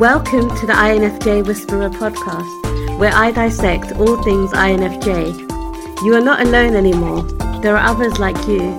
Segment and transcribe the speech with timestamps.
[0.00, 6.04] Welcome to the INFJ Whisperer podcast, where I dissect all things INFJ.
[6.04, 7.22] You are not alone anymore,
[7.62, 8.78] there are others like you.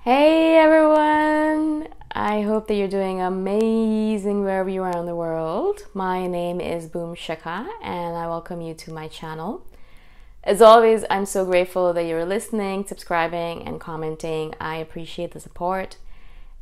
[0.00, 1.86] Hey everyone!
[2.10, 5.86] I hope that you're doing amazing wherever you are in the world.
[5.94, 9.64] My name is Boom Shikha and I welcome you to my channel.
[10.44, 14.54] As always, I'm so grateful that you're listening, subscribing, and commenting.
[14.60, 15.98] I appreciate the support.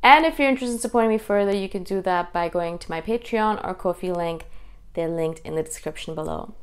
[0.02, 2.90] And if you're interested in supporting me further, you can do that by going to
[2.90, 4.46] my Patreon or Ko-fi link.
[4.94, 6.54] They're linked in the description below.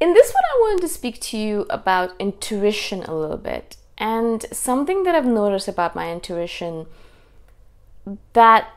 [0.00, 4.44] In this one, I wanted to speak to you about intuition a little bit and
[4.52, 6.86] something that I've noticed about my intuition
[8.32, 8.68] that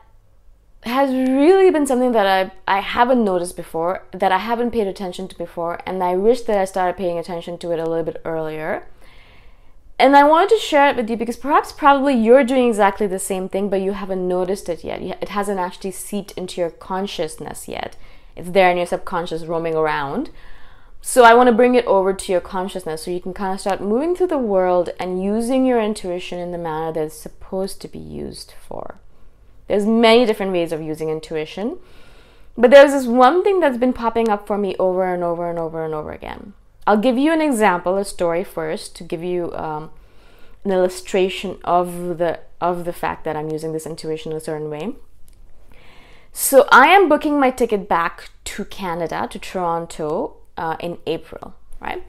[0.82, 5.28] has really been something that I I haven't noticed before, that I haven't paid attention
[5.28, 8.22] to before, and I wish that I started paying attention to it a little bit
[8.24, 8.86] earlier.
[10.00, 13.18] And I wanted to share it with you because perhaps probably you're doing exactly the
[13.18, 15.02] same thing, but you haven't noticed it yet.
[15.02, 17.96] It hasn't actually seeped into your consciousness yet.
[18.36, 20.30] It's there in your subconscious roaming around.
[21.00, 23.60] So I want to bring it over to your consciousness so you can kind of
[23.60, 27.80] start moving through the world and using your intuition in the manner that it's supposed
[27.80, 29.00] to be used for.
[29.68, 31.78] There's many different ways of using intuition,
[32.56, 35.58] but there's this one thing that's been popping up for me over and over and
[35.58, 36.54] over and over again.
[36.86, 39.90] I'll give you an example, a story first, to give you um,
[40.64, 44.70] an illustration of the of the fact that I'm using this intuition in a certain
[44.70, 44.94] way.
[46.32, 52.02] So I am booking my ticket back to Canada, to Toronto, uh, in April, right?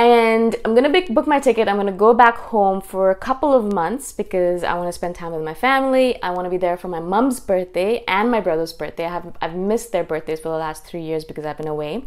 [0.00, 1.68] And I'm gonna book my ticket.
[1.68, 5.14] I'm gonna go back home for a couple of months because I want to spend
[5.14, 6.20] time with my family.
[6.22, 9.04] I want to be there for my mom's birthday and my brother's birthday.
[9.04, 12.04] I have I've missed their birthdays for the last three years because I've been away.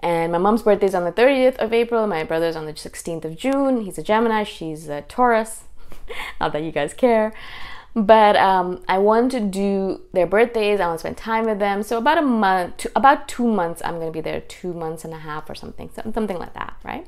[0.00, 2.06] And my mom's birthday is on the 30th of April.
[2.06, 3.80] My brother's on the 16th of June.
[3.80, 4.42] He's a Gemini.
[4.42, 5.64] She's a Taurus.
[6.42, 7.32] Not that you guys care.
[7.94, 10.80] But um, I want to do their birthdays.
[10.80, 11.82] I want to spend time with them.
[11.82, 14.40] So about a month, to, about two months, I'm going to be there.
[14.40, 17.06] Two months and a half or something, something like that, right?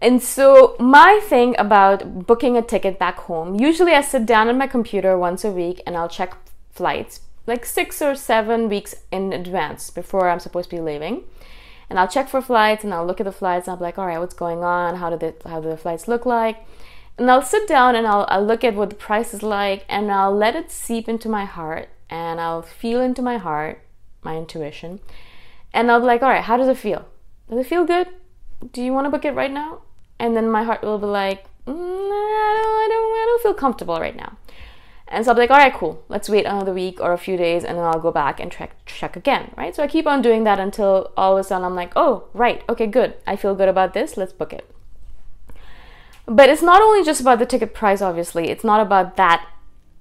[0.00, 4.56] And so my thing about booking a ticket back home, usually I sit down on
[4.56, 6.36] my computer once a week and I'll check
[6.70, 11.24] flights like six or seven weeks in advance before I'm supposed to be leaving
[11.90, 13.98] and I'll check for flights and I'll look at the flights and I'll be like,
[13.98, 14.96] all right, what's going on?
[14.96, 16.64] How do the how do the flights look like?
[17.20, 20.10] And I'll sit down and I'll, I'll look at what the price is like and
[20.10, 23.82] I'll let it seep into my heart and I'll feel into my heart,
[24.22, 25.00] my intuition,
[25.70, 27.06] and I'll be like, all right, how does it feel?
[27.50, 28.08] Does it feel good?
[28.72, 29.82] Do you want to book it right now?
[30.18, 33.54] And then my heart will be like, mm, I, don't, I, don't, I don't feel
[33.54, 34.38] comfortable right now.
[35.06, 36.02] And so I'll be like, all right, cool.
[36.08, 38.76] Let's wait another week or a few days and then I'll go back and check
[38.86, 39.76] check again, right?
[39.76, 42.62] So I keep on doing that until all of a sudden I'm like, oh, right,
[42.66, 43.16] okay, good.
[43.26, 44.16] I feel good about this.
[44.16, 44.74] Let's book it.
[46.30, 48.48] But it's not only just about the ticket price, obviously.
[48.48, 49.46] It's not about that.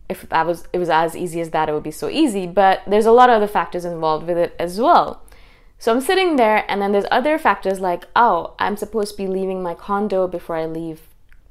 [0.08, 2.48] If that was it was as easy as that, it would be so easy.
[2.48, 5.24] But there's a lot of other factors involved with it as well.
[5.80, 9.28] So I'm sitting there, and then there's other factors like, oh, I'm supposed to be
[9.28, 11.02] leaving my condo before I leave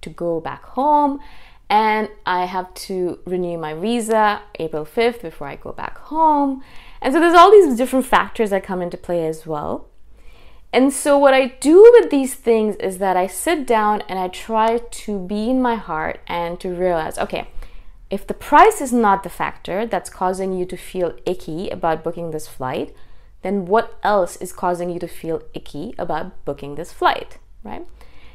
[0.03, 1.21] to go back home
[1.71, 6.63] and I have to renew my visa April 5th before I go back home.
[7.03, 9.89] And so there's all these different factors that come into play as well.
[10.73, 14.29] And so what I do with these things is that I sit down and I
[14.29, 17.49] try to be in my heart and to realize, okay,
[18.11, 22.31] if the price is not the factor that's causing you to feel icky about booking
[22.31, 22.95] this flight,
[23.43, 27.87] then what else is causing you to feel icky about booking this flight, right?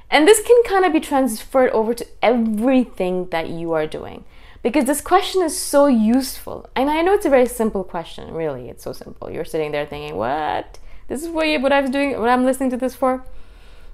[0.09, 4.25] And this can kind of be transferred over to everything that you are doing
[4.61, 6.69] because this question is so useful.
[6.75, 8.69] And I know it's a very simple question, really.
[8.69, 9.29] It's so simple.
[9.29, 10.79] You're sitting there thinking, "What?
[11.07, 13.23] This is what, I was doing, what I'm listening to this for?"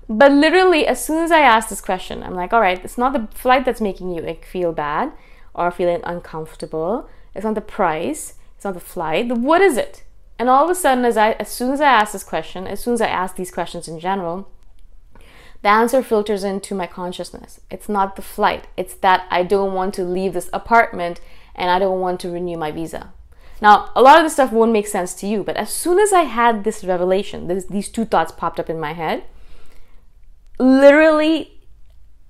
[0.07, 3.13] But literally, as soon as I ask this question, I'm like, "All right, it's not
[3.13, 5.11] the flight that's making you like feel bad
[5.53, 7.07] or feeling uncomfortable.
[7.35, 8.35] It's not the price.
[8.55, 9.31] It's not the flight.
[9.31, 10.03] What is it?"
[10.39, 12.79] And all of a sudden, as I, as soon as I ask this question, as
[12.79, 14.47] soon as I ask these questions in general,
[15.61, 17.59] the answer filters into my consciousness.
[17.69, 21.19] It's not the flight, it's that I don't want to leave this apartment
[21.53, 23.13] and I don't want to renew my visa.
[23.61, 26.13] Now, a lot of this stuff won't make sense to you, but as soon as
[26.13, 29.23] I had this revelation, this, these two thoughts popped up in my head,
[30.57, 31.59] literally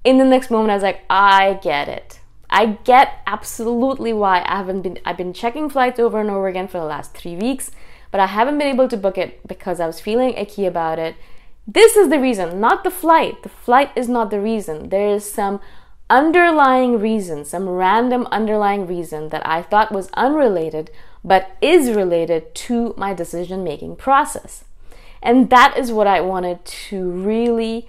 [0.03, 2.19] in the next moment, I was like, I get it.
[2.49, 6.67] I get absolutely why I haven't been I've been checking flights over and over again
[6.67, 7.69] for the last 3 weeks,
[8.09, 11.15] but I haven't been able to book it because I was feeling icky about it
[11.71, 13.43] this is the reason, not the flight.
[13.43, 14.89] The flight is not the reason.
[14.89, 15.59] There is some
[16.09, 20.91] underlying reason, some random underlying reason that I thought was unrelated
[21.23, 24.63] but is related to my decision making process.
[25.21, 27.87] And that is what I wanted to really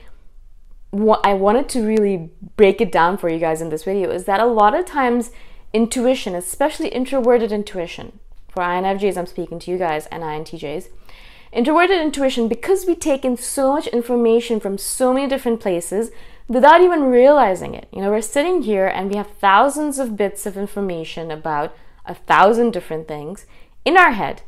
[0.92, 4.40] I wanted to really break it down for you guys in this video is that
[4.40, 5.30] a lot of times
[5.73, 8.18] intuition, especially introverted intuition,
[8.49, 10.88] for INFJs I'm speaking to you guys and INTJs,
[11.52, 16.12] Introverted intuition, because we take in so much information from so many different places
[16.50, 17.87] without even realizing it.
[17.92, 21.73] You know, we're sitting here and we have thousands of bits of information about
[22.04, 23.47] a thousand different things
[23.85, 24.42] in our head,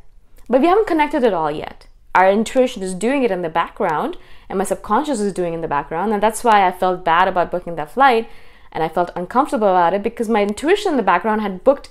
[0.49, 1.87] but we haven't connected it all yet.
[2.13, 4.19] Our intuition is doing it in the background,
[4.49, 7.29] and my subconscious is doing it in the background, and that's why I felt bad
[7.29, 8.29] about booking that flight
[8.73, 11.91] and I felt uncomfortable about it because my intuition in the background had booked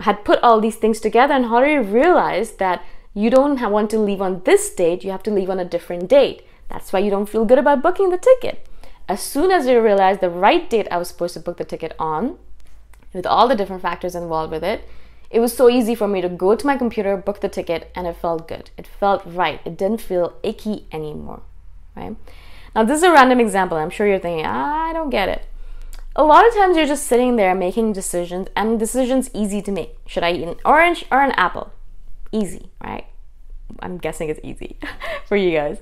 [0.00, 2.82] had put all these things together and already realized that
[3.14, 6.08] you don't want to leave on this date, you have to leave on a different
[6.08, 6.44] date.
[6.68, 8.66] That's why you don't feel good about booking the ticket.
[9.12, 11.94] As soon as you realize the right date I was supposed to book the ticket
[11.98, 12.38] on,
[13.12, 14.88] with all the different factors involved with it,
[15.30, 18.06] it was so easy for me to go to my computer, book the ticket, and
[18.06, 18.70] it felt good.
[18.78, 19.60] It felt right.
[19.66, 21.42] It didn't feel icky anymore,
[21.94, 22.16] right?
[22.74, 23.76] Now, this is a random example.
[23.76, 25.44] I'm sure you're thinking, ah, I don't get it.
[26.16, 29.98] A lot of times you're just sitting there making decisions, and decisions easy to make.
[30.06, 31.74] Should I eat an orange or an apple?
[32.32, 33.06] easy, right?
[33.80, 34.78] I'm guessing it's easy
[35.26, 35.78] for you guys.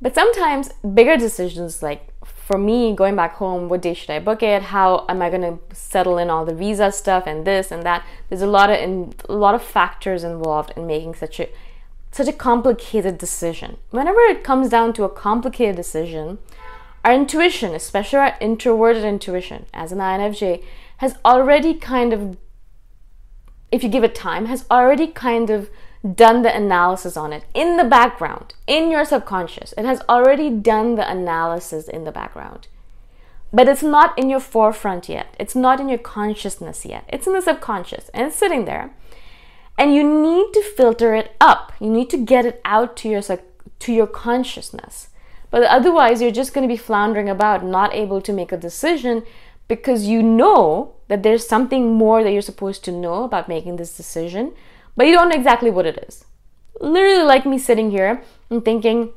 [0.00, 4.42] But sometimes bigger decisions like for me going back home, what day should I book
[4.42, 4.62] it?
[4.62, 8.04] How am I going to settle in all the visa stuff and this and that?
[8.28, 11.48] There's a lot of in, a lot of factors involved in making such a
[12.10, 13.76] such a complicated decision.
[13.90, 16.38] Whenever it comes down to a complicated decision,
[17.04, 20.62] our intuition, especially our introverted intuition as an INFJ,
[20.98, 22.36] has already kind of,
[23.72, 25.68] if you give it time, has already kind of
[26.04, 29.72] done the analysis on it in the background, in your subconscious.
[29.78, 32.68] It has already done the analysis in the background.
[33.52, 35.34] But it's not in your forefront yet.
[35.38, 37.04] It's not in your consciousness yet.
[37.08, 38.92] It's in the subconscious and it's sitting there.
[39.78, 41.72] And you need to filter it up.
[41.80, 45.08] You need to get it out to your to your consciousness.
[45.50, 49.22] But otherwise you're just going to be floundering about, not able to make a decision
[49.68, 53.96] because you know that there's something more that you're supposed to know about making this
[53.96, 54.52] decision,
[54.96, 56.24] but you don't know exactly what it is.
[56.80, 59.12] Literally, like me sitting here and thinking,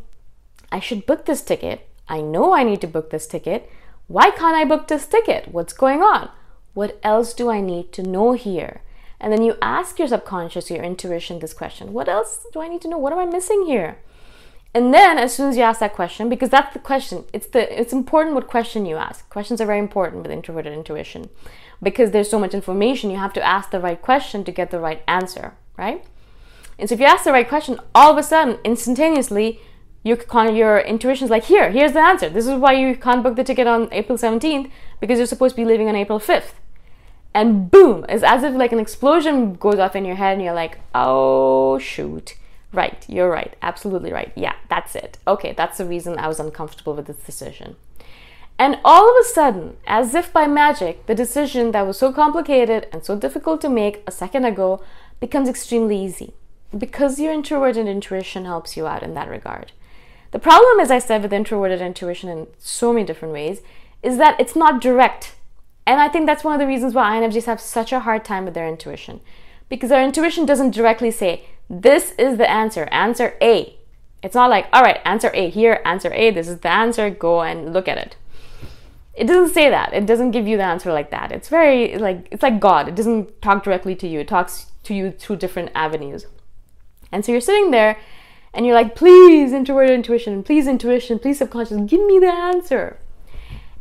[0.72, 1.88] I should book this ticket.
[2.07, 3.69] I know I need to book this ticket.
[4.07, 5.50] Why can't I book this ticket?
[5.50, 6.29] What's going on?
[6.74, 8.81] What else do I need to know here?
[9.19, 12.81] And then you ask your subconscious, your intuition, this question What else do I need
[12.81, 12.98] to know?
[12.98, 13.98] What am I missing here?
[14.74, 17.79] And then as soon as you ask that question, because that's the question, it's the
[17.79, 19.27] it's important what question you ask.
[19.29, 21.29] Questions are very important with introverted intuition.
[21.81, 24.79] Because there's so much information, you have to ask the right question to get the
[24.79, 26.03] right answer, right?
[26.79, 29.60] And so if you ask the right question, all of a sudden, instantaneously,
[30.03, 32.29] you your your intuition is like, here, here's the answer.
[32.29, 35.62] This is why you can't book the ticket on April 17th because you're supposed to
[35.62, 36.53] be leaving on April 5th.
[37.34, 40.53] And boom, it's as if like an explosion goes off in your head, and you're
[40.53, 42.36] like, oh shoot
[42.74, 43.55] Right, you're right.
[43.62, 44.31] Absolutely right.
[44.36, 45.17] Yeah, that's it.
[45.25, 47.77] Okay, that's the reason I was uncomfortable with this decision.
[48.60, 52.88] And all of a sudden, as if by magic, the decision that was so complicated
[52.92, 54.82] and so difficult to make a second ago
[55.20, 56.34] becomes extremely easy
[56.76, 59.72] because your introverted intuition helps you out in that regard.
[60.32, 63.62] The problem, as I said, with introverted intuition in so many different ways
[64.04, 65.36] is that it's not direct.
[65.86, 68.46] And I think that's one of the reasons why INFJs have such a hard time
[68.46, 69.22] with their intuition.
[69.70, 73.78] Because our intuition doesn't directly say, this is the answer, answer A.
[74.24, 77.42] It's not like, all right, answer A here, answer A, this is the answer, go
[77.42, 78.16] and look at it.
[79.18, 79.94] It doesn't say that.
[79.94, 81.32] It doesn't give you the answer like that.
[81.32, 82.88] It's very like it's like God.
[82.88, 84.20] It doesn't talk directly to you.
[84.20, 86.28] It talks to you through different avenues.
[87.12, 87.98] And so you're sitting there
[88.54, 93.00] and you're like, please, introverted intuition, please, intuition, please, subconscious, give me the answer.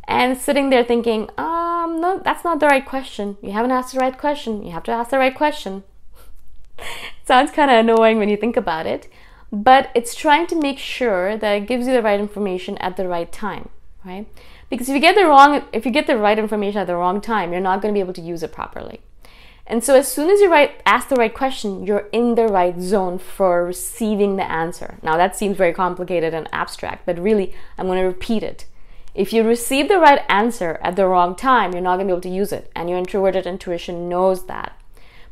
[0.07, 3.37] And sitting there thinking, um, no, that's not the right question.
[3.41, 4.63] You haven't asked the right question.
[4.63, 5.83] You have to ask the right question.
[7.25, 9.11] Sounds kind of annoying when you think about it,
[9.51, 13.07] but it's trying to make sure that it gives you the right information at the
[13.07, 13.69] right time,
[14.05, 14.27] right?
[14.69, 17.21] Because if you get the wrong if you get the right information at the wrong
[17.21, 19.01] time, you're not going to be able to use it properly.
[19.69, 22.79] And so as soon as you right, ask the right question, you're in the right
[22.79, 24.97] zone for receiving the answer.
[25.03, 28.65] Now that seems very complicated and abstract, but really I'm going to repeat it.
[29.13, 32.15] If you receive the right answer at the wrong time, you're not going to be
[32.15, 34.79] able to use it, and your introverted intuition knows that.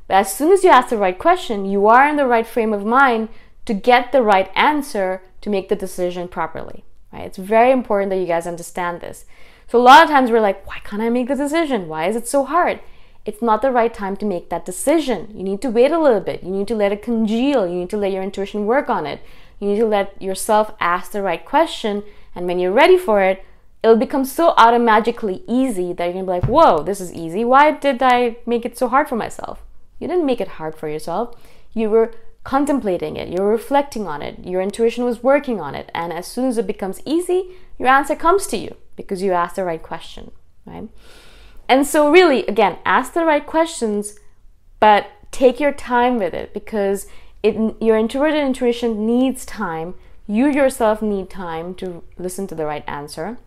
[0.07, 2.73] But as soon as you ask the right question, you are in the right frame
[2.73, 3.29] of mind
[3.65, 6.83] to get the right answer to make the decision properly.
[7.15, 7.25] Right?
[7.25, 9.25] It's very important that you guys understand this.
[9.69, 11.87] So a lot of times we're like, why can't I make the decision?
[11.87, 12.81] Why is it so hard?
[13.25, 15.31] It's not the right time to make that decision.
[15.33, 16.43] You need to wait a little bit.
[16.43, 17.65] You need to let it congeal.
[17.65, 19.21] You need to let your intuition work on it.
[19.59, 22.03] You need to let yourself ask the right question.
[22.35, 23.43] And when you're ready for it,
[23.81, 27.45] it'll become so automatically easy that you're gonna be like, whoa, this is easy.
[27.45, 29.63] Why did I make it so hard for myself?
[29.99, 31.35] You didn't make it hard for yourself.
[31.73, 32.11] You were
[32.45, 36.45] contemplating it, you're reflecting on it, your intuition was working on it, and as soon
[36.45, 40.31] as it becomes easy, your answer comes to you because you asked the right question,
[40.65, 40.87] right?
[41.67, 44.19] And so, really, again, ask the right questions,
[44.79, 47.07] but take your time with it because
[47.41, 49.95] it, your introverted intuition needs time.
[50.27, 53.37] You yourself need time to listen to the right answer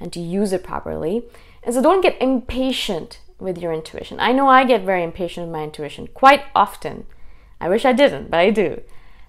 [0.00, 1.24] and to use it properly.
[1.62, 4.18] And so, don't get impatient with your intuition.
[4.18, 7.06] I know I get very impatient with my intuition quite often.
[7.62, 8.82] I wish I didn't, but I do.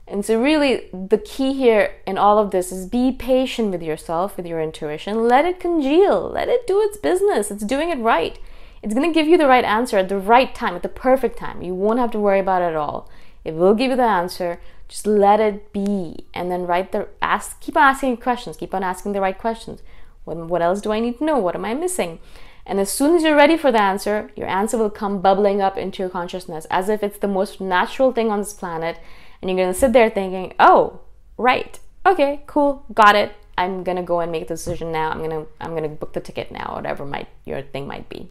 [0.07, 4.35] And so, really, the key here in all of this is be patient with yourself,
[4.35, 5.27] with your intuition.
[5.27, 7.51] Let it congeal, let it do its business.
[7.51, 8.39] It's doing it right.
[8.81, 11.37] It's going to give you the right answer at the right time, at the perfect
[11.37, 11.61] time.
[11.61, 13.07] You won't have to worry about it at all.
[13.45, 14.59] It will give you the answer.
[14.89, 17.61] Just let it be, and then write the ask.
[17.61, 18.57] Keep on asking questions.
[18.57, 19.83] Keep on asking the right questions.
[20.25, 21.37] What, what else do I need to know?
[21.37, 22.19] What am I missing?
[22.65, 25.77] And as soon as you're ready for the answer, your answer will come bubbling up
[25.77, 28.99] into your consciousness as if it's the most natural thing on this planet.
[29.41, 31.01] And you're to sit there thinking, oh,
[31.37, 31.79] right.
[32.05, 32.85] Okay, cool.
[32.93, 33.33] Got it.
[33.57, 35.11] I'm to go and make the decision now.
[35.11, 38.29] I'm to I'm to book the ticket now, whatever might your thing might be.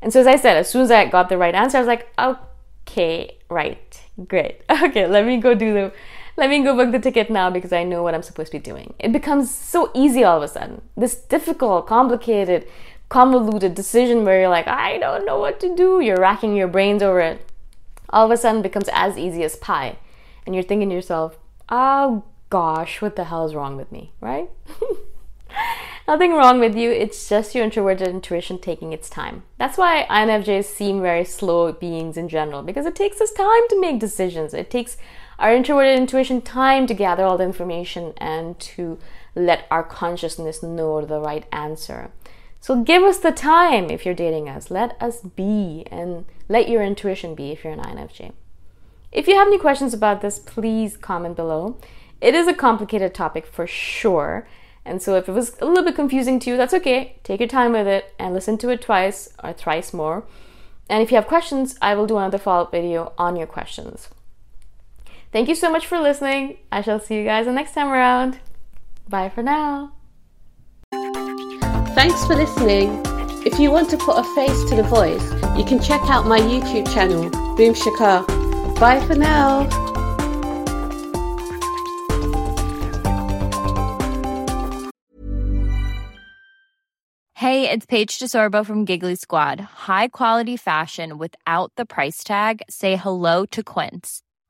[0.00, 1.88] And so as I said, as soon as I got the right answer, I was
[1.88, 4.00] like, okay, right.
[4.28, 4.62] Great.
[4.82, 5.92] Okay, let me go do the
[6.36, 8.62] let me go book the ticket now because I know what I'm supposed to be
[8.62, 8.94] doing.
[8.98, 10.82] It becomes so easy all of a sudden.
[10.96, 12.66] This difficult, complicated,
[13.14, 16.00] convoluted decision where you're like, I don't know what to do.
[16.00, 17.48] You're racking your brains over it.
[18.08, 19.98] All of a sudden becomes as easy as pie.
[20.44, 24.50] and you're thinking to yourself, oh gosh, what the hell is wrong with me, right?
[26.08, 29.44] Nothing wrong with you, it's just your introverted intuition taking its time.
[29.58, 33.80] That's why INFJs seem very slow beings in general, because it takes us time to
[33.80, 34.52] make decisions.
[34.52, 34.96] It takes
[35.38, 38.98] our introverted intuition time to gather all the information and to
[39.36, 42.10] let our consciousness know the right answer.
[42.64, 44.70] So give us the time if you're dating us.
[44.70, 48.32] Let us be and let your intuition be if you're an INFJ.
[49.12, 51.76] If you have any questions about this, please comment below.
[52.22, 54.48] It is a complicated topic for sure.
[54.82, 57.16] And so if it was a little bit confusing to you, that's okay.
[57.22, 60.24] Take your time with it and listen to it twice or thrice more.
[60.88, 64.08] And if you have questions, I will do another follow up video on your questions.
[65.32, 66.56] Thank you so much for listening.
[66.72, 68.38] I shall see you guys the next time around.
[69.06, 69.92] Bye for now.
[71.94, 73.00] Thanks for listening.
[73.46, 75.22] If you want to put a face to the voice,
[75.56, 78.26] you can check out my YouTube channel, Boom Shikha.
[78.80, 79.68] Bye for now.
[87.34, 89.60] Hey, it's Paige DeSorbo from Giggly Squad.
[89.60, 92.62] High quality fashion without the price tag.
[92.68, 94.23] Say hello to Quince.